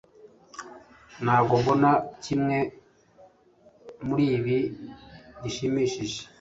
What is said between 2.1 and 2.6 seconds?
kimwe